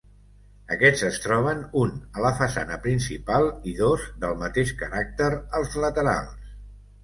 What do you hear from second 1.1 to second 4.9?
troben un a la façana principal i dos del mateix